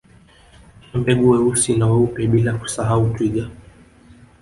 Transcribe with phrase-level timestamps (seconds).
[0.91, 3.49] Pia Mbega weusi na weupe bila kusahau Twiga